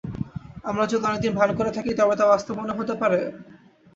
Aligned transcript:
আমরা 0.63 0.83
যদি 0.85 1.03
অনেকদিন 1.05 1.33
ভান 1.35 1.49
করে 1.55 1.71
থাকি, 1.71 1.91
তবে 1.93 2.15
তা 2.15 2.25
বাস্তব 2.27 2.53
মনে 2.59 2.73
হতে 2.73 2.93
পারে? 3.01 3.19